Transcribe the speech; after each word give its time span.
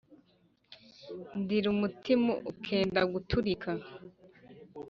Ndira 1.39 1.67
umutima 1.75 2.31
ukenda 2.51 3.01
guturika 3.13 3.71